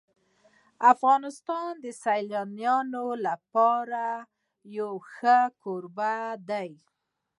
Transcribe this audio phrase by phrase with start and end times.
[0.93, 4.03] افغانستان د سیلاني ځایونو لپاره
[4.77, 6.13] یو ښه کوربه
[6.49, 6.69] دی.